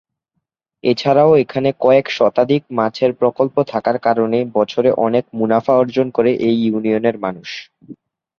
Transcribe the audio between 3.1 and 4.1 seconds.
প্রকল্প থাকার